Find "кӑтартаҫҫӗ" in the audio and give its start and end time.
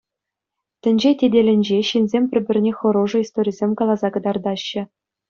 4.17-4.81